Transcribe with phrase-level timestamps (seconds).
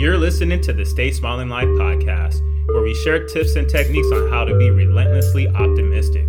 [0.00, 4.30] You're listening to the Stay Smiling Life podcast, where we share tips and techniques on
[4.30, 6.24] how to be relentlessly optimistic.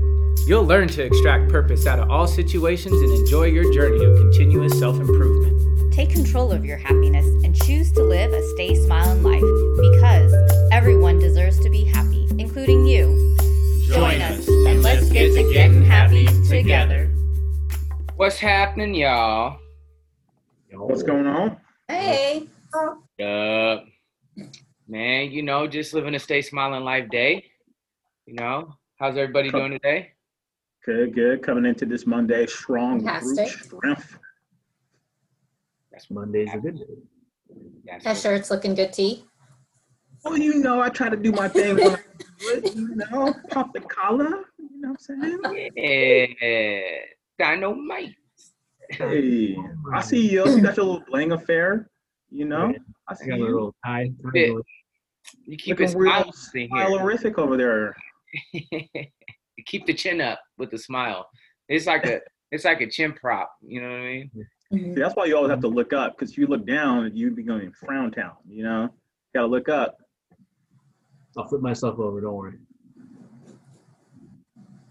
[0.46, 4.78] You'll learn to extract purpose out of all situations and enjoy your journey of continuous
[4.78, 5.94] self improvement.
[5.94, 10.34] Take control of your happiness and choose to live a stay smiling life because
[10.74, 13.38] everyone deserves to be happy, including you.
[13.88, 17.06] Join us and let's get to getting happy together.
[18.18, 19.60] What's happening, y'all?
[20.70, 21.56] Y'all, what's going on?
[21.88, 22.50] Hey.
[23.22, 23.82] Uh,
[24.88, 27.46] man, you know, just living a stay smiling life day.
[28.26, 30.14] You know, how's everybody doing today?
[30.86, 31.44] Good, good.
[31.44, 33.64] Coming into this Monday strong, brute Fantastic.
[33.64, 34.18] strength.
[35.92, 36.86] That's Monday's a good day.
[37.86, 39.26] That's That shirt's looking good, T.
[40.24, 41.98] Well, you know, I try to do my thing when I
[42.40, 44.46] do it, you know, pop the collar.
[44.58, 45.72] You know what I'm saying?
[45.76, 46.90] Yeah,
[47.38, 48.16] dynamite.
[48.90, 49.56] Hey,
[49.94, 50.48] I see you.
[50.50, 51.91] You got your little bling affair.
[52.32, 52.74] You know,
[53.08, 53.46] I I see got a you.
[53.46, 54.06] little tie.
[54.08, 54.48] tie Yeah.
[54.48, 54.64] going.
[55.46, 57.96] You keep it Looking real smiling smilerific over there.
[58.54, 58.64] you
[59.66, 61.28] keep the chin up with a smile.
[61.70, 63.52] It's like a it's like a chin prop.
[63.62, 64.32] You know what I mean?
[64.74, 67.36] See, that's why you always have to look up because if you look down, you'd
[67.36, 68.34] be going frown town.
[68.48, 68.90] You know,
[69.36, 69.98] got to look up.
[71.38, 72.20] I'll flip myself over.
[72.22, 72.58] Don't worry.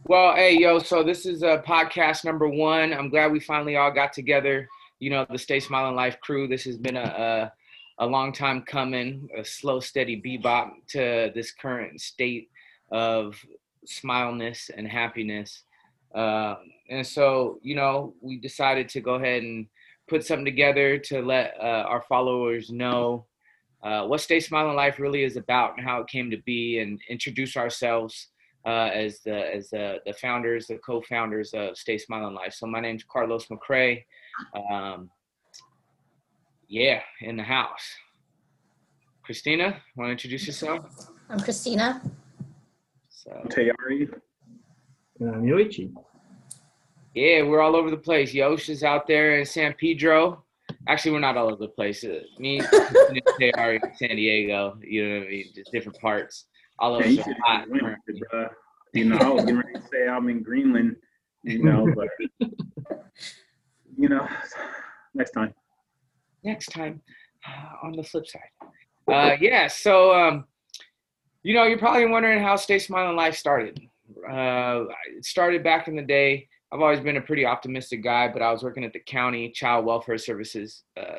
[0.05, 2.93] Well, hey, yo, so this is uh, podcast number one.
[2.93, 4.69] I'm glad we finally all got together.
[5.01, 6.47] You know, the Stay Smiling Life crew.
[6.47, 7.51] This has been a,
[7.99, 12.51] a, a long time coming, a slow, steady bebop to this current state
[12.93, 13.35] of
[13.87, 15.65] smileness and happiness.
[16.15, 16.57] Uh,
[16.91, 19.67] and so, you know, we decided to go ahead and
[20.07, 23.25] put something together to let uh, our followers know
[23.83, 27.01] uh, what Stay Smiling Life really is about and how it came to be and
[27.09, 28.29] introduce ourselves
[28.67, 32.53] uh, as the as the, the founders, the co-founders of Stay Smiling Life.
[32.53, 34.05] So my name's Carlos McCrae.
[34.55, 35.11] Um,
[36.69, 37.83] yeah, in the house.
[39.25, 40.85] Christina, want to introduce yourself?
[41.29, 42.03] I'm Christina.
[43.09, 44.11] So Tayari.
[45.21, 45.93] And I'm Yoichi.
[47.15, 48.33] yeah, we're all over the place.
[48.33, 50.45] Yosh is out there in San Pedro.
[50.89, 52.03] Actually, we're not all over the place.
[52.05, 54.79] Uh, me, Christina, they are in San Diego.
[54.83, 55.45] You know what I mean?
[55.55, 56.47] Just different parts.
[56.79, 57.61] All of Yeah, us you are hot.
[57.61, 58.49] have went with it, bruh.
[58.95, 60.97] You know, I was getting ready to say I'm in Greenland.
[61.45, 62.09] You know, but
[64.01, 64.27] you know,
[65.15, 65.55] next time.
[66.43, 67.03] next time
[67.47, 68.41] uh, on the flip side.
[69.07, 70.45] Uh, yeah, so um,
[71.43, 73.81] you know, you're probably wondering how Stay Smiling Life started.
[74.29, 74.85] Uh,
[75.17, 76.49] it started back in the day.
[76.73, 79.85] I've always been a pretty optimistic guy, but I was working at the county child
[79.85, 80.85] welfare services.
[80.97, 81.19] Uh,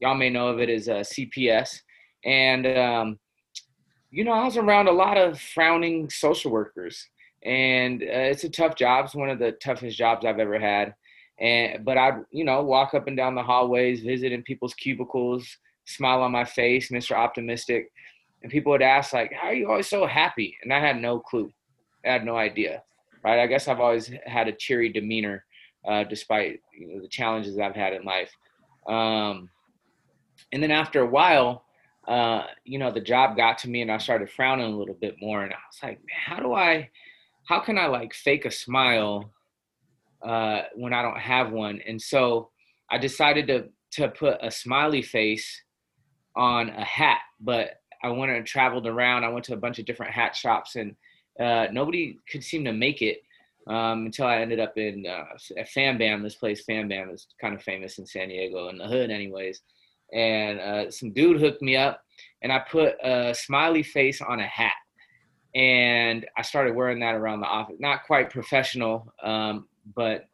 [0.00, 1.80] y'all may know of it as uh, CPS,
[2.24, 3.18] and um,
[4.10, 7.06] you know, I was around a lot of frowning social workers,
[7.44, 9.04] and uh, it's a tough job.
[9.04, 10.94] It's one of the toughest jobs I've ever had
[11.38, 15.46] and but I'd you know walk up and down the hallways, visiting people's cubicles,
[15.84, 17.12] smile on my face, Mr.
[17.12, 17.90] Optimistic,
[18.42, 21.20] and people would ask like, "How are you always so happy?" And I had no
[21.20, 21.52] clue,
[22.04, 22.82] I had no idea,
[23.22, 23.40] right?
[23.40, 25.44] I guess I've always had a cheery demeanor,
[25.86, 28.32] uh, despite you know, the challenges I've had in life.
[28.88, 29.50] Um,
[30.52, 31.64] and then after a while,
[32.08, 35.16] uh, you know, the job got to me, and I started frowning a little bit
[35.20, 36.90] more, and I was like, "Man, how do I?"
[37.44, 39.32] How can I like fake a smile
[40.24, 41.80] uh, when I don't have one.
[41.86, 42.50] And so
[42.90, 45.62] I decided to to put a smiley face
[46.36, 47.20] on a hat.
[47.40, 49.24] But I went and traveled around.
[49.24, 50.94] I went to a bunch of different hat shops, and
[51.40, 53.18] uh, nobody could seem to make it
[53.66, 55.24] um, until I ended up in uh,
[55.72, 56.22] Fan Bam.
[56.22, 59.60] This place, Fan Bam, is kind of famous in San Diego in the hood, anyways.
[60.12, 62.02] And uh, some dude hooked me up,
[62.42, 64.72] and I put a smiley face on a hat.
[65.54, 67.76] And I started wearing that around the office.
[67.80, 70.28] Not quite professional, um, but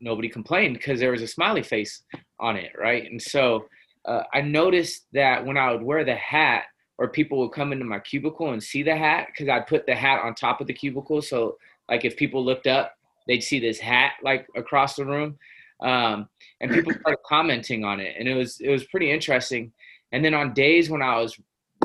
[0.00, 2.02] nobody complained because there was a smiley face
[2.38, 3.10] on it, right?
[3.10, 3.66] And so
[4.04, 6.64] uh, I noticed that when I would wear the hat,
[6.98, 9.94] or people would come into my cubicle and see the hat, because I'd put the
[9.94, 11.56] hat on top of the cubicle, so
[11.88, 12.94] like if people looked up,
[13.26, 15.38] they'd see this hat like across the room,
[15.82, 16.28] um,
[16.60, 19.72] and people started commenting on it, and it was it was pretty interesting.
[20.12, 21.38] And then on days when I was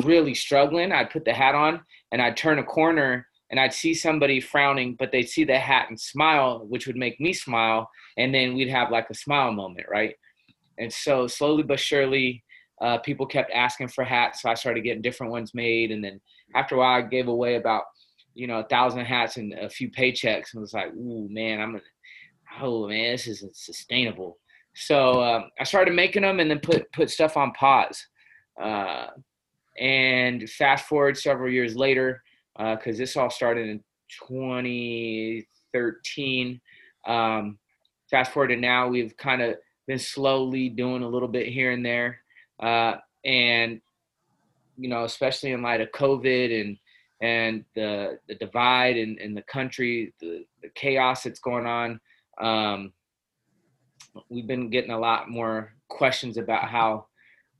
[0.04, 1.82] really struggling, I'd put the hat on
[2.12, 5.88] and I'd turn a corner and I'd see somebody frowning, but they'd see the hat
[5.90, 7.90] and smile, which would make me smile.
[8.18, 10.16] And then we'd have like a smile moment, right?
[10.78, 12.44] And so slowly but surely,
[12.82, 14.42] uh, people kept asking for hats.
[14.42, 15.92] So I started getting different ones made.
[15.92, 16.20] And then
[16.56, 17.84] after a while, I gave away about,
[18.34, 20.54] you know, a thousand hats and a few paychecks.
[20.54, 21.84] And was like, ooh, man, I'm gonna,
[22.62, 24.38] oh man, this isn't sustainable.
[24.76, 28.06] So um, I started making them and then put put stuff on pause.
[28.62, 29.08] Uh,
[29.80, 32.22] and fast forward several years later,
[32.58, 33.84] because this all started in
[34.28, 36.62] 2013.
[37.08, 37.60] Um,
[38.10, 39.56] fast forward to now, we've kind of
[39.88, 42.22] been slowly doing a little bit here and there.
[42.60, 43.82] Uh, and
[44.78, 46.78] you know, especially in light of COVID and
[47.22, 52.00] and the the divide in, in the country, the, the chaos that's going on.
[52.40, 52.94] Um,
[54.30, 57.08] we've been getting a lot more questions about how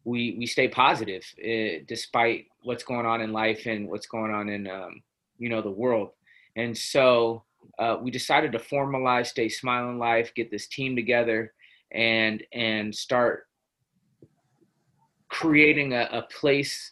[0.04, 4.50] we we stay positive uh, despite what's going on in life and what's going on
[4.50, 5.02] in um,
[5.38, 6.10] you know the world.
[6.56, 7.44] And so
[7.80, 11.54] uh, we decided to formalize Stay Smiling Life, get this team together,
[11.92, 13.48] and and start
[15.30, 16.92] creating a, a place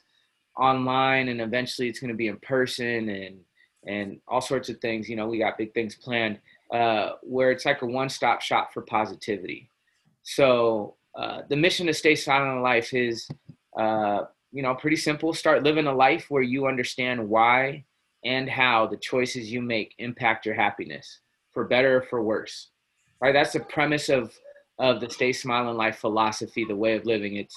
[0.58, 3.40] online and eventually it's going to be in person and
[3.88, 6.40] and all sorts of things you know we got big things planned
[6.72, 9.70] uh, where it's like a one-stop shop for positivity
[10.24, 13.28] so uh, the mission of stay smiling life is
[13.80, 14.24] uh,
[14.54, 15.34] you know pretty simple.
[15.34, 17.84] Start living a life where you understand why
[18.24, 21.20] and how the choices you make impact your happiness
[21.52, 22.70] for better or for worse
[23.24, 23.32] right?
[23.34, 24.34] That's the premise of
[24.80, 27.38] of the stay smiling life philosophy the way of living.
[27.38, 27.56] It's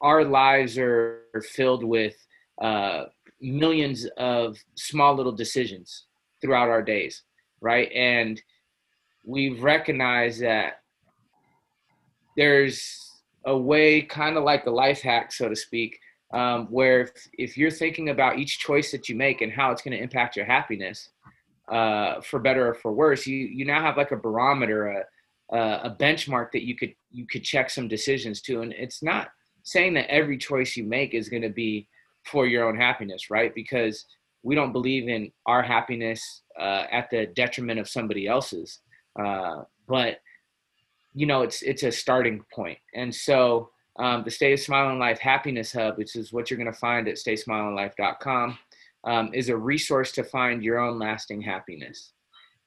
[0.00, 1.20] our lives are
[1.50, 2.16] filled with
[2.60, 3.04] uh,
[3.40, 6.06] millions of small little decisions
[6.40, 7.22] throughout our days,
[7.60, 7.92] right?
[7.92, 8.40] And
[9.24, 10.80] we've recognized that
[12.36, 13.11] there's
[13.46, 15.98] a way, kind of like a life hack, so to speak,
[16.32, 19.82] um, where if, if, you're thinking about each choice that you make and how it's
[19.82, 21.10] going to impact your happiness,
[21.70, 25.04] uh, for better or for worse, you you now have like a barometer,
[25.50, 29.28] a, a benchmark that you could you could check some decisions to, and it's not
[29.62, 31.88] saying that every choice you make is going to be
[32.24, 33.54] for your own happiness, right?
[33.54, 34.06] Because
[34.42, 38.80] we don't believe in our happiness uh, at the detriment of somebody else's.
[39.18, 40.18] Uh, but
[41.14, 45.72] you know, it's it's a starting point, and so um, the Stay Smiling Life Happiness
[45.72, 48.58] Hub, which is what you're going to find at StaySmilingLife.com,
[49.04, 52.12] um, is a resource to find your own lasting happiness.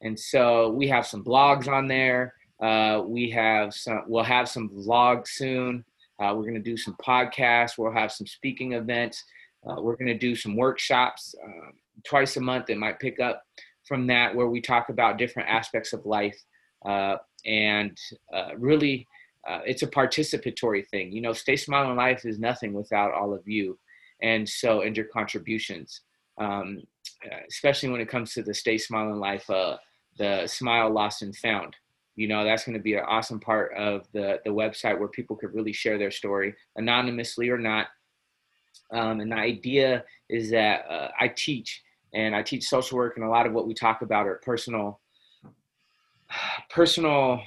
[0.01, 2.33] And so we have some blogs on there.
[2.61, 4.03] Uh, we have some.
[4.07, 5.83] We'll have some vlogs soon.
[6.19, 7.77] Uh, we're going to do some podcasts.
[7.77, 9.23] We'll have some speaking events.
[9.67, 11.71] Uh, we're going to do some workshops uh,
[12.05, 12.69] twice a month.
[12.69, 13.43] It might pick up
[13.83, 16.37] from that where we talk about different aspects of life.
[17.45, 17.97] Uh, and
[18.33, 19.07] uh, really,
[19.47, 21.11] uh, it's a participatory thing.
[21.11, 23.77] You know, Stay Smiling Life is nothing without all of you.
[24.21, 26.01] And so, and your contributions,
[26.39, 26.81] um,
[27.49, 31.75] especially when it comes to the Stay Smiling Life, the Smile Lost and Found
[32.15, 35.35] you know that's going to be an awesome part of the the website where people
[35.35, 37.87] could really share their story anonymously or not
[38.91, 41.83] um, and the idea is that uh, i teach
[42.13, 44.99] and i teach social work and a lot of what we talk about are personal
[46.69, 47.41] personal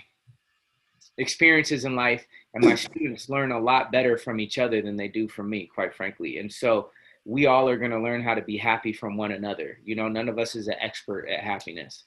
[1.18, 2.24] experiences in life
[2.54, 5.68] and my students learn a lot better from each other than they do from me
[5.72, 6.38] quite frankly.
[6.38, 6.90] And so
[7.24, 9.78] we all are going to learn how to be happy from one another.
[9.84, 12.04] You know none of us is an expert at happiness.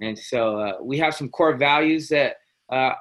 [0.00, 2.36] And so uh, we have some core values that
[2.70, 2.94] uh,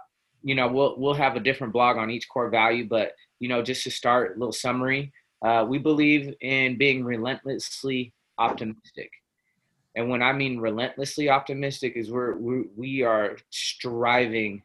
[0.44, 3.63] you know we'll we'll have a different blog on each core value, but you know
[3.63, 5.12] just to start a little summary,
[5.44, 9.10] uh, we believe in being relentlessly optimistic.
[9.96, 14.62] And when I mean relentlessly optimistic, is we're, we're we are striving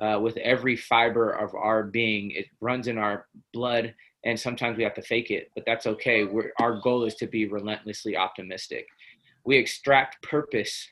[0.00, 2.30] uh, with every fiber of our being.
[2.30, 3.94] It runs in our blood,
[4.24, 6.24] and sometimes we have to fake it, but that's okay.
[6.24, 8.86] We're, our goal is to be relentlessly optimistic.
[9.44, 10.88] We extract purpose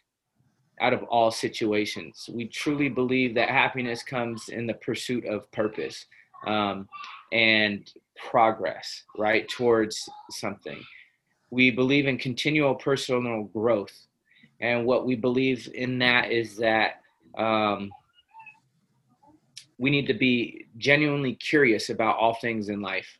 [0.80, 2.28] out of all situations.
[2.32, 6.06] We truly believe that happiness comes in the pursuit of purpose
[6.46, 6.88] um,
[7.32, 7.90] and
[8.30, 10.80] progress, right, towards something.
[11.50, 14.06] We believe in continual personal growth.
[14.60, 17.00] And what we believe in that is that
[17.36, 17.90] um,
[19.78, 23.18] we need to be genuinely curious about all things in life,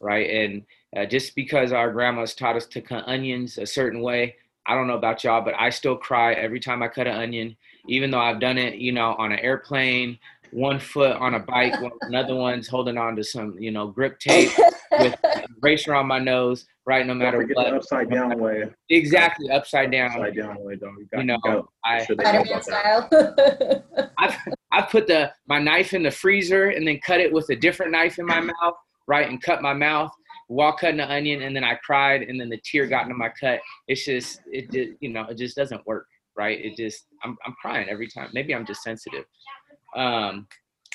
[0.00, 0.30] right?
[0.30, 0.62] And
[0.96, 4.36] uh, just because our grandmas taught us to cut onions a certain way
[4.66, 7.56] I don't know about y'all, but I still cry every time I cut an onion,
[7.88, 10.18] even though I've done it, you know, on an airplane,
[10.52, 14.50] one foot on a bike, another one's holding on to some, you know, grip tape
[14.92, 17.06] with a bracer on my nose, right?
[17.06, 17.66] No matter what.
[17.66, 18.70] The upside down way.
[18.88, 20.12] Exactly, upside down.
[20.12, 20.92] Upside down way, though.
[20.98, 23.08] You, got, you know, you I, sure Spider-Man style.
[24.18, 24.36] I've,
[24.72, 27.92] i put the my knife in the freezer and then cut it with a different
[27.92, 28.74] knife in my mouth,
[29.06, 29.28] right?
[29.28, 30.12] And cut my mouth
[30.48, 33.30] while cutting the onion and then I cried and then the tear got into my
[33.40, 33.60] cut.
[33.86, 36.58] It's just it just you know it just doesn't work right.
[36.64, 38.30] It just I'm I'm crying every time.
[38.32, 39.24] Maybe I'm just sensitive.
[39.96, 40.46] Um,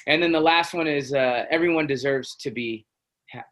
[0.08, 2.86] and then the last one is uh, everyone deserves to be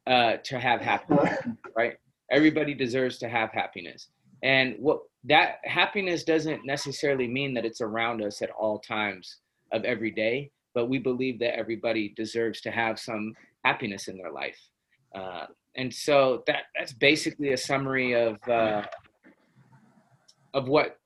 [0.07, 1.37] uh, to have happiness,
[1.75, 1.95] right?
[2.31, 4.07] Everybody deserves to have happiness.
[4.43, 9.39] And what that happiness doesn't necessarily mean that it's around us at all times
[9.71, 13.33] of every day, but we believe that everybody deserves to have some
[13.63, 14.59] happiness in their life.
[15.15, 15.45] Uh,
[15.75, 18.83] and so that that's basically a summary of uh,
[20.53, 20.99] of what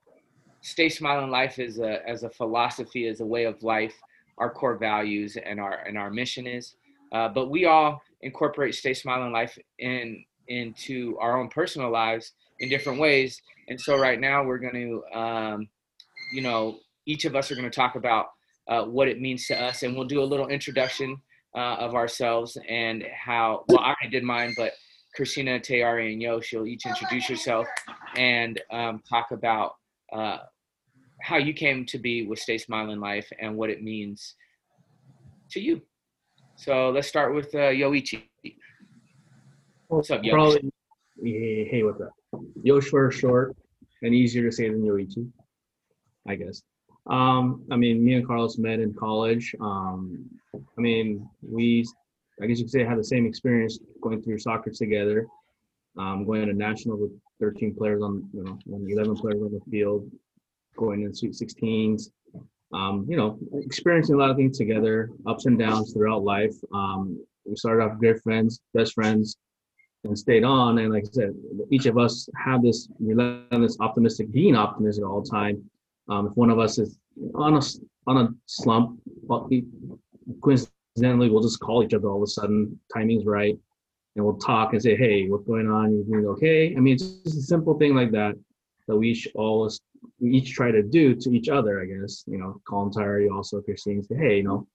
[0.62, 3.94] stay smiling life is a, as a philosophy as a way of life
[4.38, 6.75] our core values and our and our mission is
[7.12, 12.70] uh, but we all incorporate Stay Smiling Life in into our own personal lives in
[12.70, 13.41] different ways.
[13.67, 15.67] And so right now we're going to, um,
[16.34, 18.27] you know, each of us are going to talk about
[18.70, 21.17] uh, what it means to us, and we'll do a little introduction
[21.56, 23.63] uh, of ourselves and how.
[23.67, 24.74] Well, I already did mine, but
[25.15, 27.67] Christina, Tayari, and Yo, she'll each introduce yourself
[28.15, 29.75] and um, talk about
[30.13, 30.39] uh,
[31.27, 34.36] how you came to be with Stay Smiling Life and what it means
[35.51, 35.81] to you.
[36.55, 38.24] So let's start with uh, Yoichi.
[39.89, 40.34] What's up, Yo?
[40.34, 40.72] Probably,
[41.22, 42.13] hey, hey, what's up?
[42.63, 43.57] Yosh for short
[44.03, 45.29] and easier to say than Yoichi,
[46.29, 46.62] I guess.
[47.07, 49.53] Um, I mean, me and Carlos met in college.
[49.60, 51.86] Um, I mean, we,
[52.41, 55.27] I guess you could say, had the same experience going through soccer together.
[55.98, 58.57] Um, going to national with 13 players on, you know,
[58.88, 60.10] 11 players on the field,
[60.77, 62.12] going in Sweet 16s.
[62.74, 66.55] Um, you know, experiencing a lot of things together, ups and downs throughout life.
[66.74, 69.38] Um, we started off good friends, best friends,
[70.03, 70.77] and stayed on.
[70.77, 71.34] And like I said,
[71.72, 75.63] each of us have this relentless optimistic, being optimistic all the time.
[76.10, 76.98] Um, if one of us is
[77.36, 77.62] on a
[78.05, 79.00] on a slump,
[79.50, 79.65] we,
[80.41, 82.79] coincidentally, we'll just call each other all of a sudden.
[82.93, 83.57] Timing's right,
[84.15, 85.91] and we'll talk and say, "Hey, what's going on?
[85.91, 88.36] You doing okay?" I mean, it's just a simple thing like that
[88.88, 89.81] that we should always
[90.20, 91.82] we each try to do to each other.
[91.82, 94.68] I guess you know, call Tayari also if you're seeing say, "Hey, you know,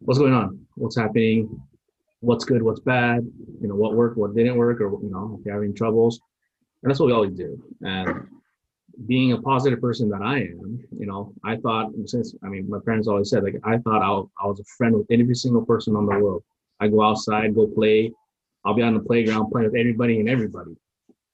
[0.00, 0.66] what's going on?
[0.76, 1.60] What's happening?
[2.20, 2.62] What's good?
[2.62, 3.26] What's bad?
[3.60, 4.16] You know, what worked?
[4.16, 4.80] What didn't work?
[4.80, 6.20] Or you know, if you're having troubles."
[6.82, 7.60] And that's what we always do.
[7.82, 8.28] And
[9.06, 12.78] being a positive person that I am, you know, I thought since I mean, my
[12.84, 15.96] parents always said like I thought I, I was a friend with every single person
[15.96, 16.42] on the world.
[16.80, 18.12] I go outside, go play.
[18.64, 20.76] I'll be on the playground playing with everybody and everybody.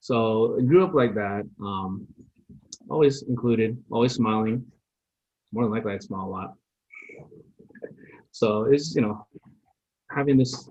[0.01, 1.49] So I grew up like that.
[1.61, 2.07] Um,
[2.91, 4.65] always included, always smiling.
[5.53, 6.55] More than likely, I'd smile a lot.
[8.33, 9.27] So it's you know,
[10.11, 10.69] having this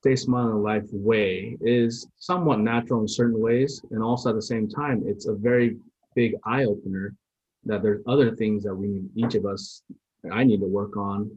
[0.00, 4.66] stay smiling life way is somewhat natural in certain ways and also at the same
[4.66, 5.76] time it's a very
[6.14, 7.14] big eye opener
[7.64, 9.82] that there's other things that we need each of us
[10.32, 11.30] i need to work on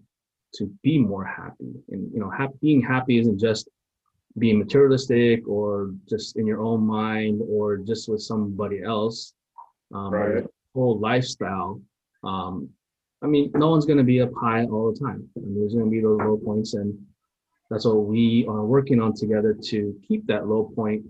[0.53, 3.67] to be more happy and you know ha- being happy isn't just
[4.39, 9.33] being materialistic or just in your own mind or just with somebody else
[9.93, 10.45] um, Right.
[10.73, 11.79] whole lifestyle
[12.23, 12.69] um,
[13.21, 15.85] i mean no one's going to be up high all the time and there's going
[15.85, 16.97] to be those low points and
[17.69, 21.03] that's what we are working on together to keep that low point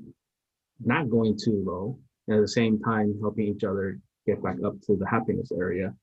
[0.84, 4.74] not going too low and at the same time helping each other get back up
[4.82, 5.94] to the happiness area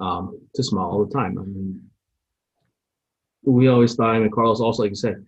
[0.00, 1.80] um, to smile all the time i mean
[3.44, 5.24] we always thought I mean carlos also like you said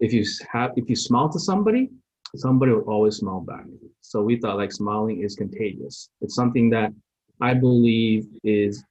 [0.00, 1.90] if you have if you smile to somebody
[2.36, 3.64] somebody will always smile back.
[4.00, 6.10] So we thought like smiling is contagious.
[6.20, 6.92] It's something that
[7.40, 8.84] i believe is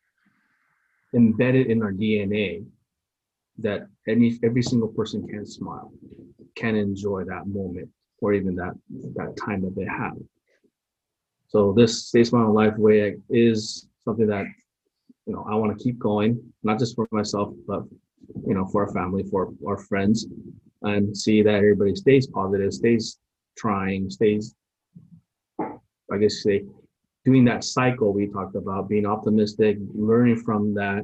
[1.15, 2.65] embedded in our dna
[3.59, 5.91] that any every single person can smile,
[6.55, 8.73] can enjoy that moment or even that
[9.15, 10.17] that time that they have.
[11.47, 14.45] So this Stay Smile Life way is something that
[15.25, 17.83] you know I want to keep going, not just for myself, but
[18.47, 20.25] you know for our family, for our friends,
[20.83, 23.17] and see that everybody stays positive, stays
[23.57, 24.55] trying, stays
[26.11, 26.65] I guess say
[27.25, 31.03] doing that cycle we talked about, being optimistic, learning from that,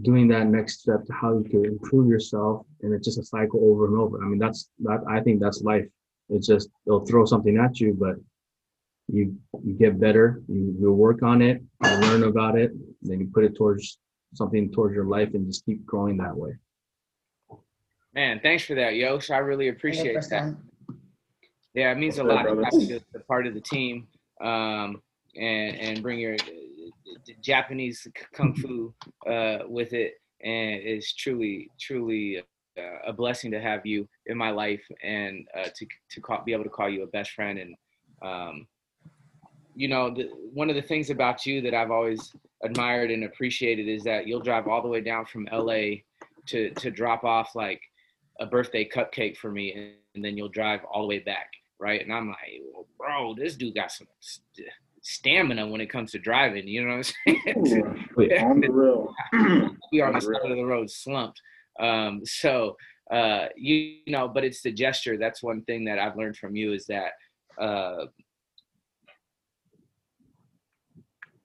[0.00, 3.60] doing that next step to how you can improve yourself and it's just a cycle
[3.62, 4.22] over and over.
[4.22, 5.86] I mean that's that i think that's life.
[6.30, 8.16] It's just they'll throw something at you but
[9.08, 12.70] you you get better you, you work on it you learn about it
[13.02, 13.98] then you put it towards
[14.34, 16.52] something towards your life and just keep growing that way
[18.14, 19.30] Man, thanks for that, Yosh.
[19.30, 20.42] I really appreciate that.
[20.42, 20.56] 100%.
[21.74, 22.92] Yeah, it means a What's lot up, to brother?
[22.92, 24.06] have a part of the team
[24.42, 25.00] um,
[25.34, 28.92] and and bring your uh, Japanese kung fu
[29.26, 32.42] uh, with it, and it's truly truly
[32.78, 36.52] uh, a blessing to have you in my life and uh, to to call, be
[36.52, 37.74] able to call you a best friend and
[38.22, 38.66] um,
[39.74, 43.88] you know the, one of the things about you that I've always admired and appreciated
[43.88, 46.02] is that you'll drive all the way down from LA
[46.48, 47.80] to to drop off like
[48.40, 52.00] a birthday cupcake for me and, and then you'll drive all the way back right?
[52.00, 52.38] And i'm like
[52.72, 54.68] well, bro this dude got some st-
[55.02, 58.08] stamina when it comes to driving you know what i'm saying?
[58.16, 59.12] Wait, on the real.
[59.92, 61.40] we are on the side of the road slumped.
[61.80, 62.76] Um, so
[63.10, 65.18] uh, you, you know but it's the gesture.
[65.18, 67.12] That's one thing that i've learned from you is that
[67.60, 68.06] uh,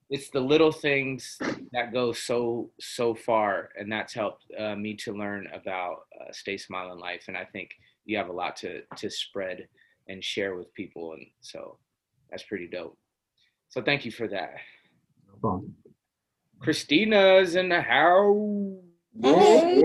[0.10, 1.38] it's the little things
[1.74, 6.58] that go so so far and that's helped uh, me to learn about uh, stay
[6.58, 7.72] smiling life and i think
[8.06, 9.68] you have a lot to to spread
[10.08, 11.78] and share with people and so
[12.30, 12.98] that's pretty dope.
[13.70, 14.56] So thank you for that.
[15.28, 15.76] No problem.
[16.60, 18.78] Christina's in the house.
[19.22, 19.82] Hey.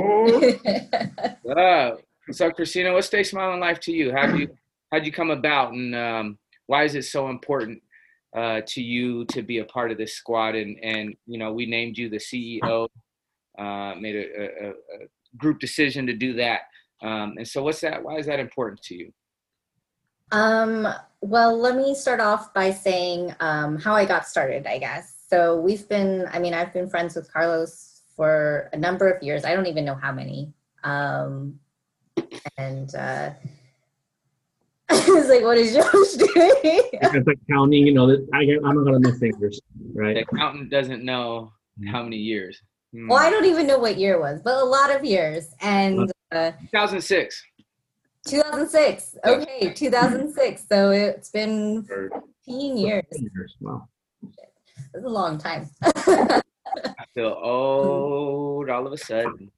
[1.43, 2.00] What up?
[2.31, 4.12] So, Christina, what's Stay Smiling Life to you?
[4.12, 4.49] How do you
[4.91, 7.83] how'd you come about, and um, why is it so important
[8.35, 10.55] uh, to you to be a part of this squad?
[10.55, 12.89] And and you know, we named you the CEO,
[13.59, 14.75] uh, made a, a, a
[15.37, 16.62] group decision to do that.
[17.03, 18.03] Um, and so, what's that?
[18.03, 19.12] Why is that important to you?
[20.31, 20.89] Um,
[21.21, 25.15] well, let me start off by saying um, how I got started, I guess.
[25.29, 29.45] So we've been, I mean, I've been friends with Carlos for a number of years.
[29.45, 30.53] I don't even know how many.
[30.85, 31.59] Um,
[32.57, 33.31] and uh,
[35.09, 36.53] I was like, what is Yosh doing?
[36.93, 39.61] It's like counting, you know, that I, I'm not gonna miss fingers,
[39.95, 40.17] The right?
[40.19, 41.53] accountant doesn't know
[41.91, 42.61] how many years.
[42.93, 43.09] Hmm.
[43.09, 45.55] well, I don't even know what year it was, but a lot of years.
[45.63, 47.43] And uh, 2006.
[48.29, 49.17] 2006.
[49.25, 50.65] Okay, 2006.
[50.69, 51.85] So it's been
[52.45, 53.05] 15 years.
[53.11, 53.89] Fingers, Wow.
[54.95, 55.71] It's a long time.
[55.83, 56.43] I
[57.15, 59.51] feel old all of a sudden.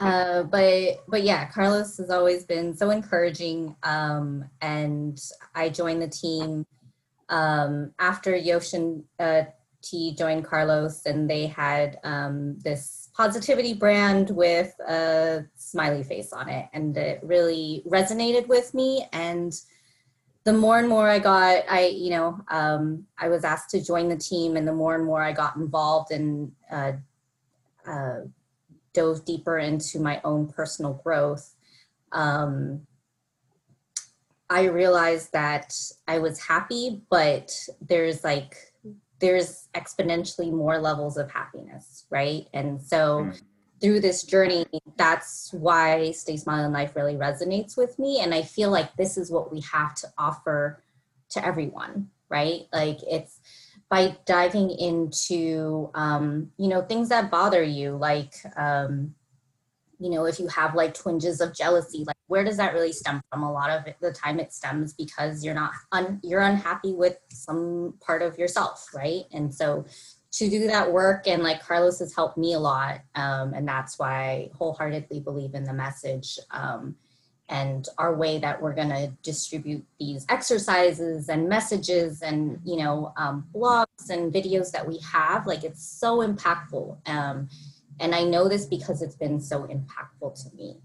[0.00, 3.76] Uh, but but yeah, Carlos has always been so encouraging.
[3.82, 5.20] Um, and
[5.54, 6.66] I joined the team
[7.28, 9.42] um, after Yoshin uh,
[9.82, 16.48] T joined Carlos, and they had um, this positivity brand with a smiley face on
[16.48, 19.06] it, and it really resonated with me.
[19.12, 19.52] And
[20.44, 24.08] the more and more I got, I you know, um, I was asked to join
[24.08, 26.92] the team, and the more and more I got involved and uh,
[27.86, 28.20] uh,
[28.92, 31.54] dove deeper into my own personal growth,
[32.12, 32.86] um,
[34.48, 35.74] I realized that
[36.08, 38.56] I was happy, but there's like
[39.20, 42.48] there's exponentially more levels of happiness, right?
[42.54, 43.40] And so Mm.
[43.80, 44.64] through this journey,
[44.96, 48.20] that's why Stay Smiling Life really resonates with me.
[48.20, 50.82] And I feel like this is what we have to offer
[51.30, 52.62] to everyone, right?
[52.72, 53.40] Like it's
[53.90, 59.14] by diving into um, you know things that bother you like um,
[59.98, 63.20] you know if you have like twinges of jealousy like where does that really stem
[63.28, 63.42] from?
[63.42, 67.94] A lot of the time it stems because you're not un, you're unhappy with some
[68.00, 69.24] part of yourself right?
[69.32, 69.84] And so
[70.32, 73.98] to do that work and like carlos has helped me a lot um, and that's
[73.98, 76.94] why i wholeheartedly believe in the message um,
[77.50, 83.12] and our way that we're going to distribute these exercises and messages and you know
[83.16, 86.96] um, blogs and videos that we have like it's so impactful.
[87.08, 87.48] Um,
[87.98, 90.76] and i know this because it's been so impactful to me.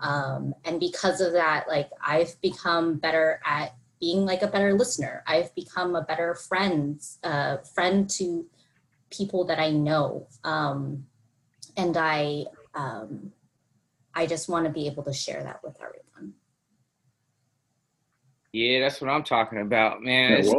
[0.00, 5.22] Um, and because of that like i've become better at being like a better listener.
[5.28, 8.44] I've become a better friend uh, friend to
[9.10, 10.26] people that i know.
[10.44, 11.06] Um,
[11.76, 13.32] and i um,
[14.14, 16.34] I just want to be able to share that with everyone.
[18.52, 20.44] Yeah, that's what I'm talking about, man.
[20.44, 20.50] Yeah,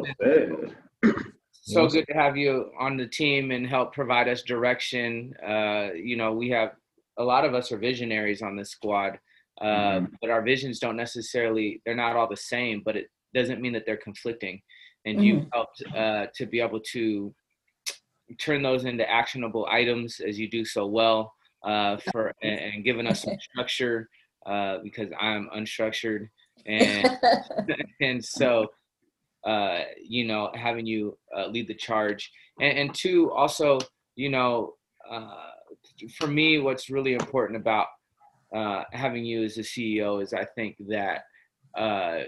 [1.02, 1.14] well
[1.52, 5.34] so good to have you on the team and help provide us direction.
[5.46, 6.72] Uh, you know, we have
[7.18, 9.20] a lot of us are visionaries on this squad,
[9.62, 10.12] uh, Mhm.
[10.20, 12.82] but our visions don't necessarily they're not all the same.
[12.84, 14.62] But it doesn't mean that they're conflicting.
[15.06, 17.36] And you've helped uh, to be able to
[18.40, 23.08] turn those into actionable items as you do so well uh, for and, and giving
[23.08, 24.10] us some structure
[24.46, 26.28] uh, because I'm unstructured
[26.66, 27.18] and
[28.02, 28.68] and so
[29.46, 33.80] uh, you know having you uh, lead the charge and, and two also
[34.16, 34.74] you know
[35.10, 35.52] uh,
[36.18, 37.88] for me what's really important about
[38.56, 41.24] uh, having you as a ceo is i think that
[41.78, 42.20] uh,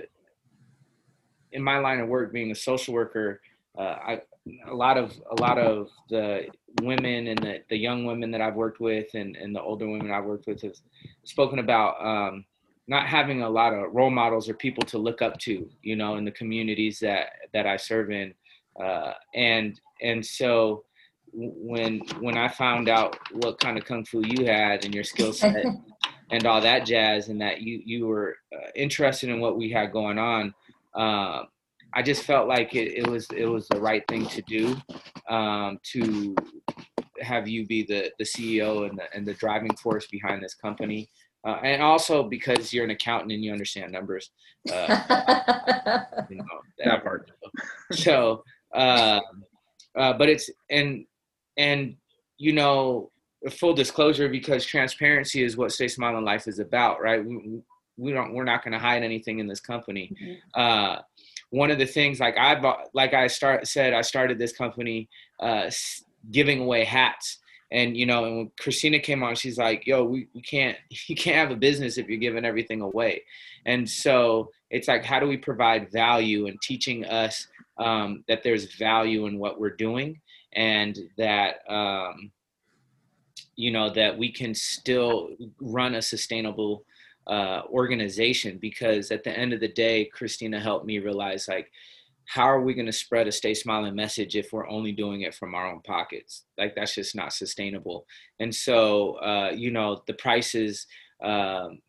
[1.51, 3.39] in my line of work being a social worker
[3.77, 4.21] uh, I,
[4.67, 6.47] a lot of a lot of the
[6.81, 10.11] women and the, the young women that I've worked with and, and the older women
[10.11, 10.75] I've worked with have
[11.23, 12.45] spoken about um,
[12.87, 16.15] not having a lot of role models or people to look up to, you know,
[16.15, 18.33] in the communities that that I serve in,
[18.79, 20.83] uh, and and so
[21.33, 25.33] when when I found out what kind of kung fu you had and your skill
[25.33, 25.65] set
[26.31, 29.91] and all that jazz, and that you you were uh, interested in what we had
[29.91, 30.53] going on,
[30.93, 31.43] uh,
[31.95, 34.75] I just felt like it, it was it was the right thing to do
[35.29, 36.35] um, to
[37.21, 41.09] have you be the the CEO and the and the driving force behind this company.
[41.47, 44.31] Uh, and also because you're an accountant and you understand numbers,
[44.73, 44.87] uh,
[46.29, 46.43] you know,
[46.83, 47.29] That part.
[47.91, 49.19] so uh,
[49.95, 51.05] uh, but it's and
[51.57, 51.95] and
[52.37, 53.11] you know
[53.51, 57.61] full disclosure because transparency is what stay smiling life is about right we,
[57.97, 60.11] we don't we're not going to hide anything in this company
[60.55, 60.97] uh,
[61.55, 65.07] one of the things like i bought like i start said i started this company
[65.39, 65.69] uh,
[66.31, 67.39] giving away hats.
[67.71, 71.15] And you know and when christina came on she's like yo we, we can't you
[71.15, 73.23] can't have a business if you're giving everything away.
[73.65, 78.75] And so it's like how do we provide value and teaching us um, that there's
[78.75, 80.21] value in what we're doing
[80.53, 82.31] and that um,
[83.55, 86.85] you know that we can still run a sustainable
[87.27, 91.71] uh, organization because at the end of the day, Christina helped me realize like,
[92.27, 95.35] how are we going to spread a stay smiling message if we're only doing it
[95.35, 96.43] from our own pockets?
[96.57, 98.05] Like that's just not sustainable.
[98.39, 100.87] And so, uh, you know, the prices
[101.23, 101.79] um,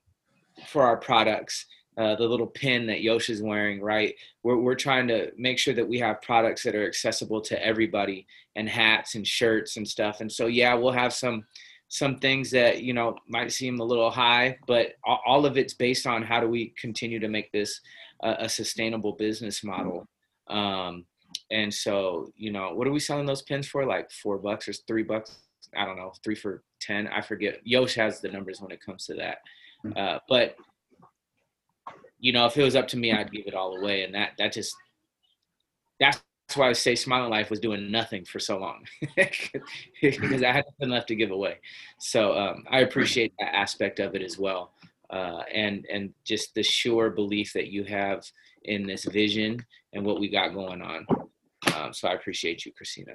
[0.66, 1.66] for our products,
[1.98, 4.14] uh, the little pin that Yosh is wearing, right?
[4.42, 8.26] We're, we're trying to make sure that we have products that are accessible to everybody
[8.56, 10.20] and hats and shirts and stuff.
[10.20, 11.44] And so, yeah, we'll have some
[11.88, 16.06] some things that you know might seem a little high but all of it's based
[16.06, 17.80] on how do we continue to make this
[18.22, 20.06] a, a sustainable business model.
[20.48, 21.06] Um,
[21.50, 23.84] and so you know what are we selling those pins for?
[23.84, 25.38] Like four bucks or three bucks?
[25.76, 27.08] I don't know three for ten?
[27.08, 27.60] I forget.
[27.64, 29.38] Yosh has the numbers when it comes to that.
[29.96, 30.56] Uh, but
[32.18, 34.30] you know if it was up to me i'd give it all away and that
[34.38, 34.74] that just
[36.00, 38.84] that's that's why I say Smiling Life was doing nothing for so long
[39.16, 41.58] because I had nothing left to give away.
[41.98, 44.72] So um, I appreciate that aspect of it as well,
[45.10, 48.24] uh, and and just the sure belief that you have
[48.62, 51.06] in this vision and what we got going on.
[51.74, 53.12] Um, so I appreciate you, Christina.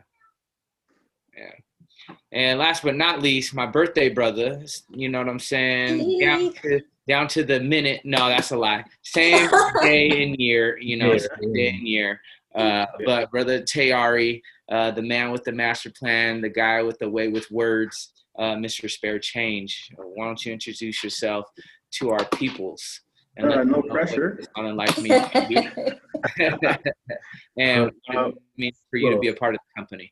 [1.38, 2.16] Yeah.
[2.34, 4.62] And last but not least, my birthday brother.
[4.90, 6.20] You know what I'm saying?
[6.20, 8.02] Down to, down to the minute.
[8.04, 8.84] No, that's a lie.
[9.04, 9.50] Same
[9.82, 10.78] day and year.
[10.80, 12.22] You know, same day and year.
[12.56, 17.10] Uh, but brother Tayari, uh, the man with the master plan, the guy with the
[17.10, 18.90] way with words, uh, Mr.
[18.90, 19.92] Spare Change.
[19.98, 21.46] Why don't you introduce yourself
[21.94, 23.02] to our peoples?
[23.38, 24.42] And uh, no pressure.
[24.58, 25.12] On like me,
[27.58, 30.12] and uh, it means for you to be a part of the company.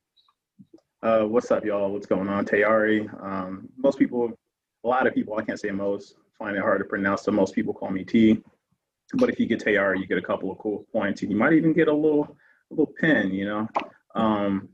[1.02, 1.92] Uh, what's up, y'all?
[1.92, 2.46] What's going on?
[2.46, 3.08] Tayari.
[3.24, 4.32] Um, most people,
[4.84, 7.54] a lot of people, I can't say most, find it hard to pronounce, so most
[7.54, 8.42] people call me T.
[9.14, 11.54] But if you get Tayar, you get a couple of cool points, and you might
[11.54, 13.68] even get a little a little pin, you know.
[14.16, 14.70] Um,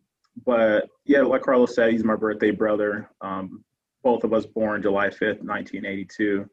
[0.45, 3.09] but yeah, like Carlos said, he's my birthday brother.
[3.21, 3.63] Um,
[4.03, 6.49] both of us born July fifth, nineteen eighty two.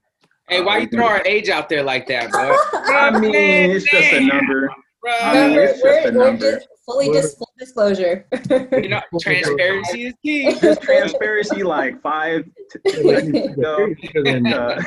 [0.49, 2.57] Hey, why uh, you throw our age out there like that, bro?
[2.73, 4.71] I mean, it's just a number.
[5.07, 8.27] I mean, it's just a number fully dis- full disclosure.
[8.51, 10.53] you know, transparency is key.
[10.81, 12.45] transparency, like five.
[12.85, 12.91] T-
[13.39, 13.89] ago.
[14.17, 14.83] uh,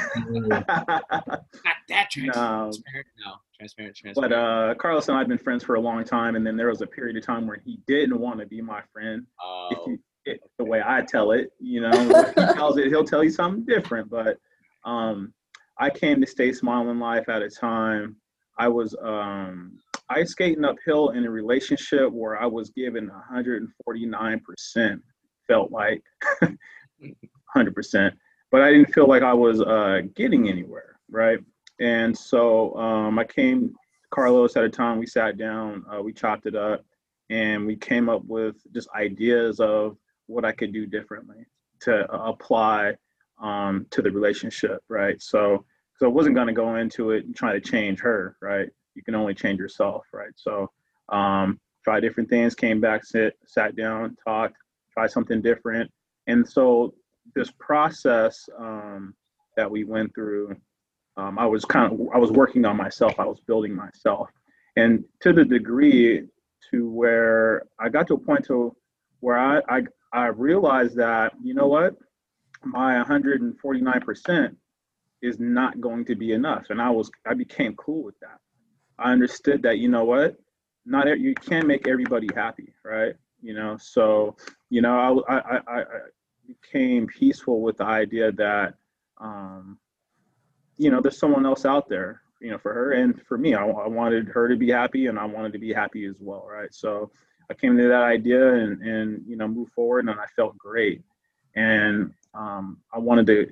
[0.49, 1.45] Not
[1.89, 2.35] that transparent.
[2.35, 2.71] No.
[3.25, 3.33] no.
[3.57, 4.15] Transparent, transparent.
[4.15, 6.67] But uh, Carlos and I have been friends for a long time, and then there
[6.67, 9.25] was a period of time where he didn't want to be my friend.
[9.41, 9.69] Oh.
[9.71, 13.23] If you, it, the way I tell it, you know, he tells it, he'll tell
[13.23, 14.09] you something different.
[14.09, 14.37] But
[14.83, 15.33] um,
[15.77, 18.15] I came to Stay Smiling Life at a time.
[18.57, 19.77] I was um,
[20.09, 25.01] ice skating uphill in a relationship where I was given 149%,
[25.47, 26.03] felt like
[27.55, 28.11] 100%,
[28.51, 31.39] but I didn't feel like I was uh, getting anywhere, right?
[31.79, 33.73] And so um, I came,
[34.11, 36.85] Carlos at a time, we sat down, uh, we chopped it up,
[37.29, 41.45] and we came up with just ideas of what I could do differently
[41.81, 42.95] to uh, apply
[43.41, 45.21] um, to the relationship, right?
[45.21, 45.65] So,
[45.97, 48.69] so I wasn't going to go into it and try to change her, right?
[48.95, 50.31] You can only change yourself, right?
[50.35, 50.71] So
[51.09, 54.55] um, try different things, came back, sit, sat down, talked,
[54.93, 55.91] try something different.
[56.27, 56.93] And so
[57.35, 59.13] this process um,
[59.57, 60.55] that we went through,
[61.17, 63.19] um, I was kind of, I was working on myself.
[63.19, 64.29] I was building myself.
[64.75, 66.23] And to the degree
[66.71, 68.75] to where I got to a point to
[69.19, 69.81] where I, I,
[70.11, 71.95] I realized that, you know what,
[72.63, 74.55] my 149%
[75.21, 76.65] is not going to be enough.
[76.69, 78.37] And I was, I became cool with that.
[78.97, 80.37] I understood that you know what,
[80.85, 83.15] not you can't make everybody happy, right?
[83.41, 84.35] You know, so
[84.69, 85.83] you know I I I, I
[86.47, 88.75] became peaceful with the idea that
[89.19, 89.77] um,
[90.77, 93.53] you know there's someone else out there, you know, for her and for me.
[93.53, 96.47] I, I wanted her to be happy, and I wanted to be happy as well,
[96.49, 96.73] right?
[96.73, 97.11] So
[97.49, 101.03] I came to that idea and and you know move forward, and I felt great,
[101.55, 103.47] and um, I wanted to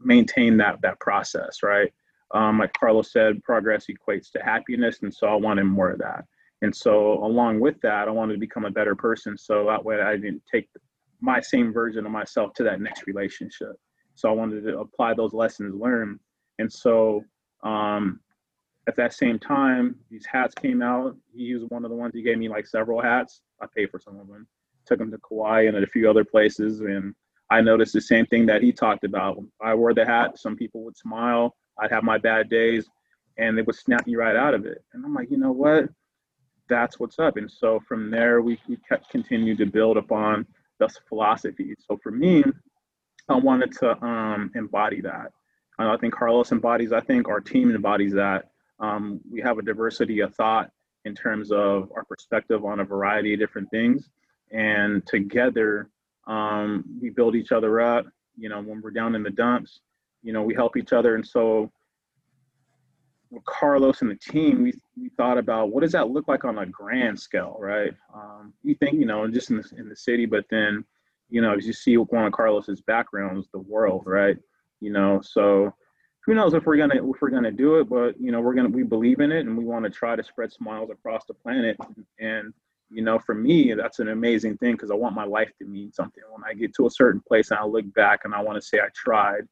[0.00, 1.92] maintain that that process, right?
[2.34, 6.24] Um, like Carlos said, progress equates to happiness, and so I wanted more of that.
[6.62, 10.00] And so, along with that, I wanted to become a better person, so that way
[10.00, 10.68] I didn't take
[11.20, 13.76] my same version of myself to that next relationship.
[14.16, 16.18] So I wanted to apply those lessons learned.
[16.58, 17.22] And so,
[17.62, 18.20] um,
[18.86, 21.16] at that same time, these hats came out.
[21.34, 22.14] He was one of the ones.
[22.14, 23.42] He gave me like several hats.
[23.62, 24.46] I paid for some of them.
[24.86, 27.14] Took them to Kauai and a few other places, and
[27.50, 29.42] I noticed the same thing that he talked about.
[29.62, 30.38] I wore the hat.
[30.38, 32.88] Some people would smile I'd have my bad days
[33.36, 34.84] and they would snap me right out of it.
[34.92, 35.88] And I'm like, you know what?
[36.68, 37.36] That's what's up.
[37.36, 40.46] And so from there, we, we kept continue to build upon
[40.78, 41.74] this philosophy.
[41.86, 42.44] So for me,
[43.28, 45.32] I wanted to um, embody that.
[45.78, 48.50] And I think Carlos embodies, I think our team embodies that.
[48.80, 50.70] Um, we have a diversity of thought
[51.04, 54.08] in terms of our perspective on a variety of different things.
[54.50, 55.88] And together,
[56.26, 58.06] um, we build each other up.
[58.36, 59.80] You know, when we're down in the dumps,
[60.24, 61.14] you know, we help each other.
[61.14, 61.70] And so
[63.30, 66.58] with Carlos and the team, we, we thought about what does that look like on
[66.58, 67.92] a grand scale, right?
[68.14, 70.84] Um, you think, you know, just in the, in the city, but then,
[71.28, 74.36] you know, as you see one of Carlos's backgrounds, the world, right?
[74.80, 75.72] You know, so
[76.24, 78.68] who knows if we're gonna if we're gonna do it, but you know, we're gonna
[78.68, 81.76] we believe in it and we want to try to spread smiles across the planet.
[82.18, 82.52] And
[82.90, 85.92] you know, for me, that's an amazing thing because I want my life to mean
[85.92, 86.22] something.
[86.30, 88.66] When I get to a certain place and I look back and I want to
[88.66, 89.48] say I tried,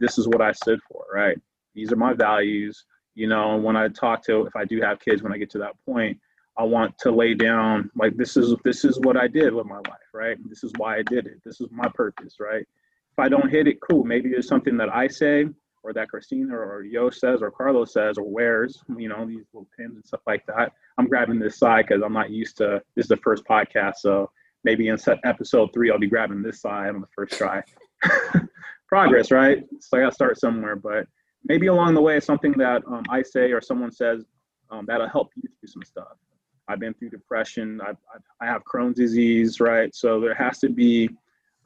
[0.00, 1.38] this is what I stood for, right?
[1.74, 5.00] These are my values you know and when i talk to if i do have
[5.00, 6.18] kids when i get to that point
[6.58, 9.76] i want to lay down like this is this is what i did with my
[9.76, 10.36] life right?
[10.48, 11.40] This is why i did it.
[11.44, 12.62] This is my purpose right?
[12.62, 14.04] If i don't hit it cool.
[14.04, 15.46] Maybe there's something that i say
[15.84, 19.68] or that christina or yo says or carlos says or wears you know these little
[19.76, 20.72] pins and stuff like that.
[20.98, 24.30] I'm grabbing this side because i'm not used to this is the first podcast so
[24.64, 27.62] maybe in episode three i'll be grabbing this side on the first try
[28.92, 31.06] progress right so i gotta start somewhere but
[31.44, 34.24] maybe along the way something that um, I say or someone says
[34.70, 36.16] um, that'll help you through some stuff.
[36.68, 37.80] I've been through depression.
[37.86, 37.96] I've,
[38.40, 39.94] I have Crohn's disease, right?
[39.94, 41.10] So there has to be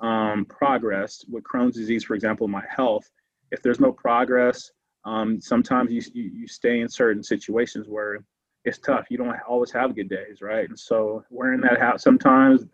[0.01, 3.09] um, progress with Crohn's disease, for example, my health.
[3.53, 4.71] If there's no progress,
[5.05, 8.25] um, sometimes you, you, you stay in certain situations where
[8.65, 9.07] it's tough.
[9.11, 10.69] You don't always have good days, right?
[10.69, 12.65] And so wearing that hat sometimes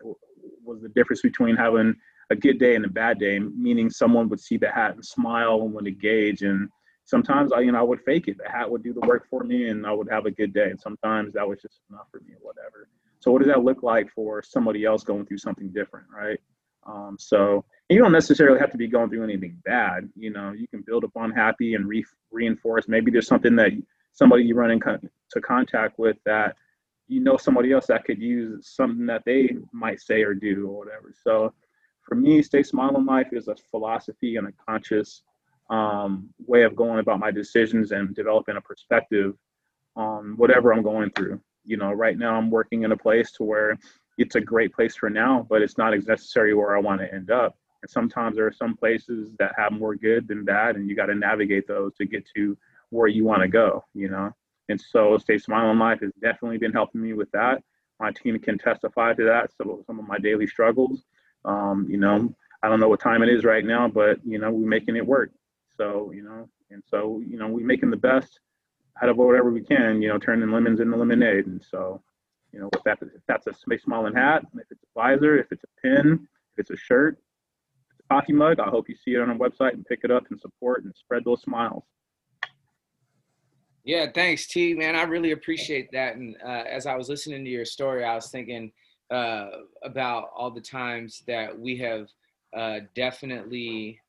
[0.65, 1.93] was the difference between having
[2.33, 5.61] a good day and a bad day, meaning someone would see the hat and smile
[5.61, 6.69] and would engage and
[7.05, 8.37] sometimes I, you know, I would fake it.
[8.37, 10.69] The hat would do the work for me and I would have a good day.
[10.69, 12.87] And sometimes that was just enough for me or whatever.
[13.19, 16.39] So what does that look like for somebody else going through something different, right?
[16.85, 20.09] Um, so you don't necessarily have to be going through anything bad.
[20.15, 22.87] You know, you can build upon happy and re- reinforce.
[22.87, 23.71] Maybe there's something that
[24.11, 24.99] somebody you run into
[25.41, 26.55] contact with that
[27.07, 30.79] you know somebody else that could use something that they might say or do or
[30.79, 31.13] whatever.
[31.23, 31.53] So
[32.03, 35.23] for me, stay smiling life is a philosophy and a conscious
[35.69, 39.35] um, way of going about my decisions and developing a perspective
[39.95, 41.39] on whatever I'm going through.
[41.65, 43.77] You know, right now I'm working in a place to where
[44.17, 47.31] it's a great place for now, but it's not necessarily where I want to end
[47.31, 47.55] up.
[47.81, 51.07] And sometimes there are some places that have more good than bad, and you got
[51.07, 52.57] to navigate those to get to
[52.89, 53.83] where you want to go.
[53.93, 54.31] You know,
[54.69, 57.63] and so Stay Smiling Life has definitely been helping me with that.
[57.99, 59.51] My team can testify to that.
[59.57, 61.03] So some of my daily struggles.
[61.45, 64.51] Um, you know, I don't know what time it is right now, but you know,
[64.51, 65.31] we're making it work.
[65.77, 68.39] So, you know, and so, you know, we're making the best
[69.01, 71.47] out of whatever we can, you know, turning lemons into lemonade.
[71.47, 72.01] And so,
[72.51, 75.51] you know, if, that, if that's a Stay Smiling hat, if it's a visor, if
[75.51, 77.17] it's a pin, if it's a shirt,
[77.87, 80.01] if it's a coffee mug, I hope you see it on our website and pick
[80.03, 81.83] it up and support and spread those smiles.
[83.83, 84.73] Yeah, thanks, T.
[84.75, 86.15] Man, I really appreciate that.
[86.15, 88.71] And uh, as I was listening to your story, I was thinking
[89.13, 89.49] uh,
[89.83, 92.07] about all the times that we have
[92.57, 93.99] uh, definitely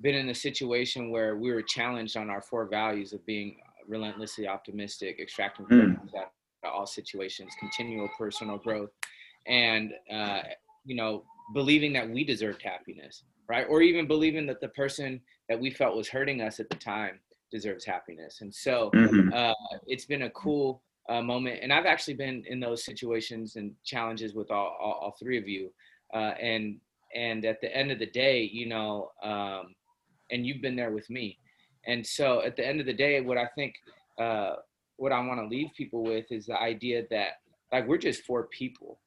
[0.00, 3.56] been in a situation where we were challenged on our four values of being
[3.88, 5.96] relentlessly optimistic, extracting mm.
[6.16, 8.90] out of all situations, continual personal growth,
[9.46, 10.40] and uh,
[10.84, 13.66] you know believing that we deserved happiness, right?
[13.68, 17.20] Or even believing that the person that we felt was hurting us at the time
[17.50, 18.40] deserves happiness.
[18.40, 19.30] And so mm-hmm.
[19.32, 19.52] uh,
[19.86, 24.34] it's been a cool uh, moment, and I've actually been in those situations and challenges
[24.34, 25.70] with all all, all three of you,
[26.14, 26.78] uh, and
[27.14, 29.10] and at the end of the day, you know.
[29.22, 29.74] Um,
[30.30, 31.38] and you've been there with me.
[31.86, 33.74] And so at the end of the day, what I think,
[34.18, 34.56] uh,
[34.96, 37.40] what I want to leave people with is the idea that
[37.72, 38.98] like we're just four people.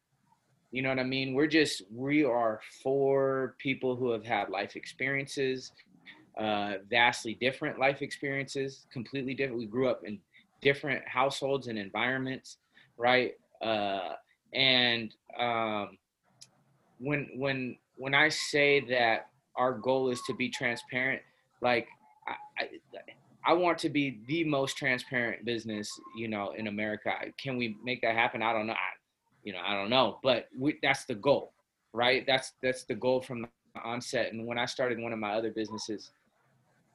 [0.71, 1.33] You know what I mean?
[1.33, 5.71] We're just we are four people who have had life experiences,
[6.37, 9.59] uh, vastly different life experiences, completely different.
[9.59, 10.19] We grew up in
[10.61, 12.57] different households and environments,
[12.97, 13.33] right?
[13.61, 14.13] Uh,
[14.53, 15.97] and um,
[16.99, 21.21] when when when I say that our goal is to be transparent.
[21.61, 21.87] Like
[22.27, 22.69] I, I,
[23.45, 27.11] I want to be the most transparent business, you know, in America.
[27.41, 28.41] Can we make that happen?
[28.41, 28.73] I don't know.
[28.73, 28.95] I,
[29.43, 31.53] you know, I don't know, but we, that's the goal,
[31.93, 32.25] right?
[32.27, 34.31] That's that's the goal from the onset.
[34.31, 36.11] And when I started one of my other businesses,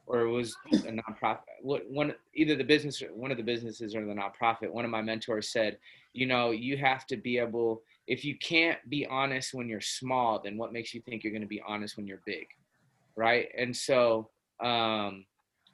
[0.07, 4.13] or it was a nonprofit, one either the business, one of the businesses, or the
[4.13, 4.71] nonprofit.
[4.71, 5.79] One of my mentors said,
[6.13, 10.41] you know, you have to be able if you can't be honest when you're small,
[10.43, 12.47] then what makes you think you're going to be honest when you're big?
[13.17, 13.49] Right.
[13.57, 14.29] And so
[14.63, 15.25] um,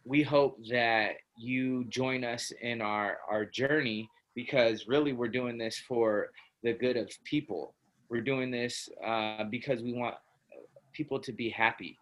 [0.04, 5.78] we hope that you join us in our, our journey because really we're doing this
[5.78, 6.28] for
[6.62, 7.74] the good of people.
[8.08, 10.16] We're doing this uh, because we want
[10.92, 11.98] people to be happy.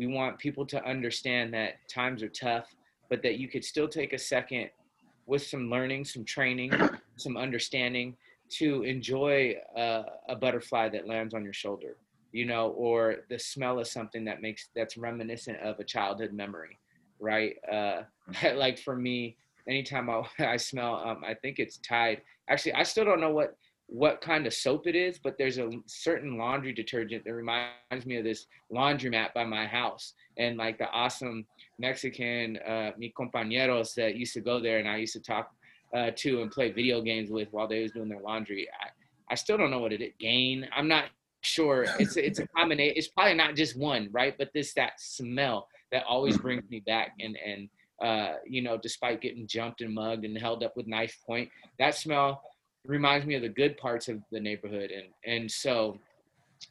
[0.00, 2.74] We want people to understand that times are tough,
[3.10, 4.70] but that you could still take a second
[5.26, 6.72] with some learning, some training,
[7.16, 8.16] some understanding
[8.52, 11.98] to enjoy uh, a butterfly that lands on your shoulder,
[12.32, 16.78] you know, or the smell of something that makes that's reminiscent of a childhood memory,
[17.20, 17.56] right?
[17.70, 18.04] Uh,
[18.54, 19.36] like for me,
[19.68, 22.22] anytime I, I smell, um, I think it's Tide.
[22.48, 23.54] Actually, I still don't know what
[23.90, 28.16] what kind of soap it is, but there's a certain laundry detergent that reminds me
[28.16, 31.44] of this laundromat by my house and like the awesome
[31.80, 35.50] Mexican uh, mi compañeros that used to go there and I used to talk
[35.92, 38.68] uh, to and play video games with while they was doing their laundry.
[38.80, 38.90] I,
[39.32, 40.12] I still don't know what it is.
[40.20, 40.68] Gain.
[40.72, 41.06] I'm not
[41.40, 41.86] sure.
[41.98, 42.94] It's it's a combination.
[42.96, 44.36] It's probably not just one, right?
[44.38, 47.68] But this that smell that always brings me back and and
[48.00, 51.94] uh, you know, despite getting jumped and mugged and held up with knife point, that
[51.94, 52.42] smell
[52.86, 54.90] reminds me of the good parts of the neighborhood.
[54.90, 55.98] And and so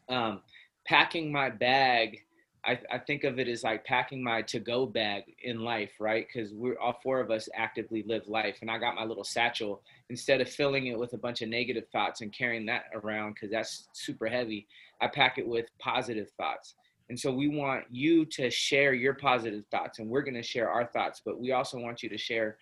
[0.08, 0.40] um,
[0.86, 2.20] packing my bag,
[2.64, 6.26] I, I think of it as like packing my to-go bag in life, right?
[6.26, 9.82] Because we're all four of us actively live life, and I got my little satchel.
[10.10, 13.50] Instead of filling it with a bunch of negative thoughts and carrying that around, because
[13.50, 14.66] that's super heavy,
[15.00, 16.74] I pack it with positive thoughts.
[17.08, 20.70] And so we want you to share your positive thoughts, and we're going to share
[20.70, 21.22] our thoughts.
[21.24, 22.56] But we also want you to share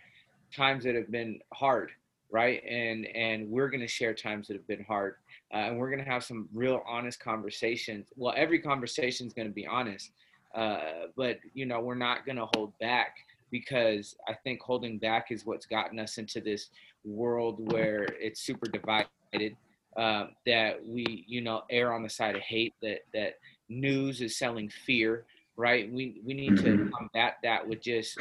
[0.55, 1.91] times that have been hard,
[2.31, 2.63] right?
[2.65, 5.17] And and we're going to share times that have been hard,
[5.53, 8.09] uh, and we're going to have some real honest conversations.
[8.17, 10.11] Well, every conversation is going to be honest,
[10.55, 10.81] uh,
[11.17, 13.17] but you know we're not going to hold back
[13.51, 16.69] because I think holding back is what's gotten us into this
[17.05, 19.57] world where it's super divided.
[19.97, 23.35] Uh, that we you know err on the side of hate that that
[23.69, 25.25] news is selling fear
[25.57, 28.17] right we we need to combat that with just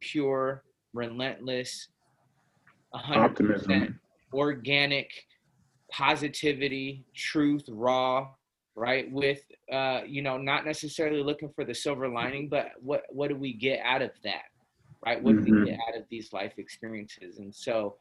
[0.00, 1.99] pure relentless 100%
[2.92, 4.00] Optimism.
[4.32, 5.10] organic
[5.92, 8.28] positivity truth raw
[8.76, 9.10] right?
[9.10, 13.36] With uh you know not necessarily looking for the silver lining but what what do
[13.36, 14.44] we get out of that
[15.04, 15.20] right?
[15.22, 15.64] What do we Mhm.
[15.64, 17.38] get out of these life experiences?
[17.38, 17.96] And so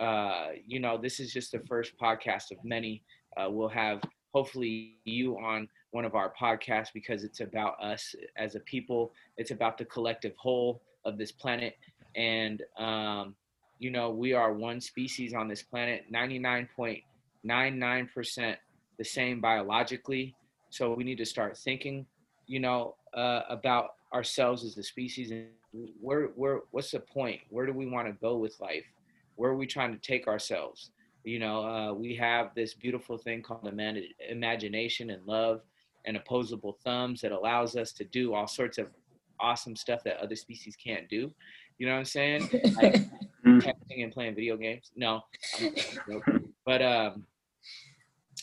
[0.00, 3.02] uh you know this is just the first podcast of many.
[3.36, 4.00] Uh, we'll have
[4.32, 9.12] hopefully you on one of our podcasts because it's about us as a people.
[9.36, 11.76] It's about the collective whole of this planet.
[12.14, 13.34] And um
[13.82, 18.56] you know we are one species on this planet 99.99%
[18.98, 20.36] the same biologically.
[20.70, 22.06] So we need to start thinking
[22.46, 25.48] you know uh, about ourselves as a species and
[26.00, 27.40] where where what's the point?
[27.50, 28.84] Where do we want to go with life?
[29.34, 30.92] Where are we trying to take ourselves?
[31.24, 33.68] You know uh, we have this beautiful thing called
[34.30, 35.62] imagination and love
[36.04, 38.86] and opposable thumbs that allows us to do all sorts of
[39.40, 41.32] awesome stuff that other species can't do.
[41.78, 42.50] You know what i'm saying?
[42.76, 43.08] Like
[43.66, 45.22] Texting and playing video games no
[46.64, 47.24] but um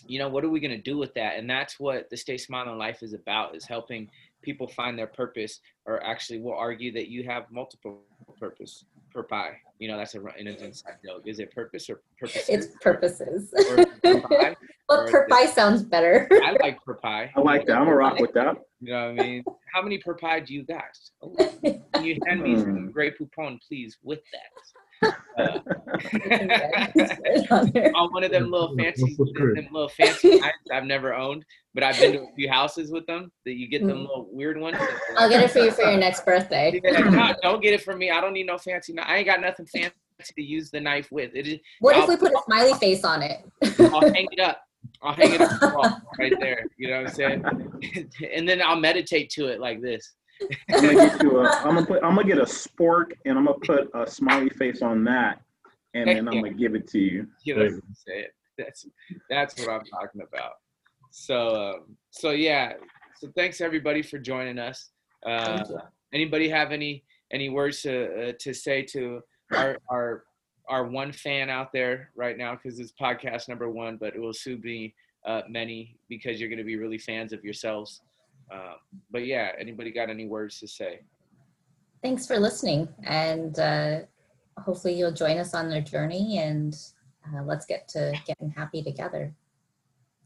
[0.08, 2.38] you know what are we going to do with that and that's what the stay
[2.38, 4.10] smiling life is about is helping
[4.42, 8.00] people find their purpose or actually we'll argue that you have multiple
[8.40, 12.48] purpose per pie you know that's a an inside joke is it purpose or purpose
[12.48, 13.54] it's purposes.
[13.70, 14.56] or per pie?
[14.88, 16.30] but per pie sounds better.
[16.44, 17.78] i like per pie I like that.
[17.78, 18.56] I'm gonna rock with that.
[18.80, 20.84] you know what i mean how many per pie do you got
[21.22, 21.36] oh,
[21.94, 22.92] can you hand me some Hmm.
[22.92, 24.79] Grey Poupon, please, with that?
[27.52, 31.84] On on one of them little fancy, them little fancy knives I've never owned, but
[31.84, 33.32] I've been to a few houses with them.
[33.46, 34.02] That you get them Mm.
[34.08, 34.78] little weird ones.
[35.18, 36.80] I'll get it for you for your next birthday.
[36.84, 38.12] Yeah, no, don't get it from me.
[38.12, 38.94] I don't need no fancy.
[38.94, 39.06] knife.
[39.08, 39.94] I ain't got nothing fancy
[40.36, 41.32] to use the knife with.
[41.36, 41.60] It is.
[41.80, 43.40] What if I'll- we put a smiley face on it?
[43.80, 44.62] I'll hang it up.
[45.02, 46.66] I'll hang it up the wall right there.
[46.78, 48.10] You know what I'm saying?
[48.34, 50.14] and then I'll meditate to it like this.
[50.70, 51.50] I'm gonna get you a.
[51.50, 52.04] I'm gonna put.
[52.04, 55.42] I'm gonna get a spork and I'm gonna put a smiley face on that,
[55.94, 57.28] and then I'm gonna give it to you.
[57.44, 58.26] You know what I'm?
[58.58, 58.86] That's
[59.30, 60.54] that's what I'm talking about.
[61.12, 62.74] So um, so yeah.
[63.20, 64.92] So thanks everybody for joining us.
[65.26, 65.64] Uh,
[66.14, 69.22] anybody have any any words to uh, to say to
[69.54, 70.24] our our
[70.70, 74.34] our one fan out there right now because it's podcast number one, but it will
[74.34, 74.94] soon be
[75.26, 78.02] uh, many because you're going to be really fans of yourselves.
[78.52, 78.76] Um,
[79.12, 81.02] but yeah, anybody got any words to say?
[82.02, 84.00] Thanks for listening, and uh,
[84.58, 86.40] hopefully you'll join us on the journey.
[86.40, 86.76] And
[87.28, 89.34] uh, let's get to getting happy together.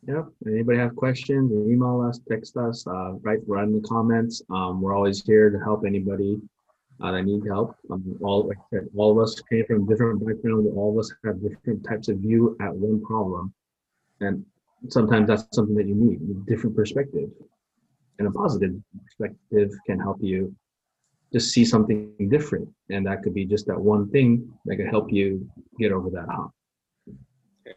[0.07, 0.25] Yep.
[0.45, 1.51] Anybody have questions?
[1.51, 4.41] Email us, text us, uh, write, write in the comments.
[4.49, 6.41] Um, we're always here to help anybody
[7.01, 7.75] uh, that need help.
[7.89, 10.67] Um, all, like I said, all of us came from different backgrounds.
[10.75, 13.53] All of us have different types of view at one problem,
[14.19, 14.45] and
[14.89, 17.29] sometimes that's something that you need, a different perspective,
[18.25, 18.73] and a positive
[19.05, 20.55] perspective can help you
[21.31, 25.11] just see something different, and that could be just that one thing that could help
[25.11, 25.49] you
[25.79, 26.51] get over that hump.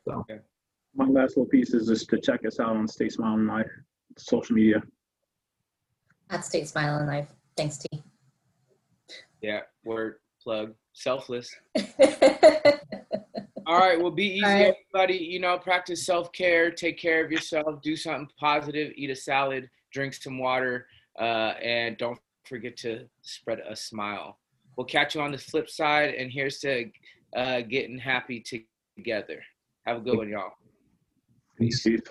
[0.07, 0.25] So.
[0.95, 3.71] My last little piece is just to check us out on Stay Smiling Life
[4.19, 4.83] social media.
[6.31, 7.29] At Stay Smiling Life.
[7.57, 8.03] Thanks, T.
[9.43, 11.55] Yeah, word plug selfless.
[13.67, 14.01] All right.
[14.01, 14.75] Well, be easy, All right.
[14.95, 15.19] everybody.
[15.19, 16.71] You know, practice self care.
[16.71, 17.83] Take care of yourself.
[17.83, 18.93] Do something positive.
[18.97, 19.69] Eat a salad.
[19.97, 20.89] Drink some water.
[21.19, 24.39] Uh, and don't forget to spread a smile.
[24.77, 26.13] We'll catch you on the flip side.
[26.15, 26.91] And here's to
[27.35, 28.45] uh, getting happy
[28.99, 29.43] together.
[29.87, 30.53] Have a good one, y'all.
[31.59, 31.83] Peace.
[31.83, 32.03] Peace.